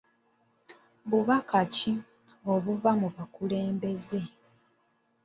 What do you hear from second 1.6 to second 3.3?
ki obuva mu